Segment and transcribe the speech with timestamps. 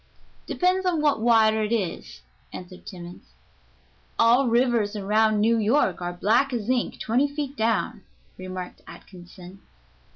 [0.47, 3.35] "Depends on what water it is," answered Timmans.
[4.17, 8.01] "All rivers around New York are black as ink twenty feet down,"
[8.35, 9.59] remarked Atkinson.